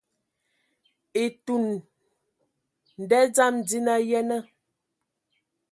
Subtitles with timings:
[1.23, 1.65] Etun
[3.01, 4.37] nda dzam dzina, yenə.